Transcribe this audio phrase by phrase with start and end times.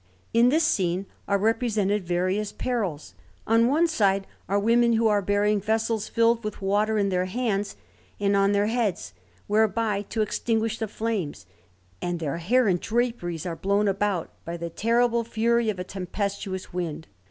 [0.33, 3.13] In this scene are represented various perils.
[3.45, 7.75] On one side are women who are bearing vessels filled with water in their hands
[8.19, 9.13] and on their heads,
[9.45, 11.45] whereby to extinguish the flames;
[12.01, 16.73] and their hair and draperies are blown about by the terrible fury of a tempestuous
[16.73, 17.07] wind.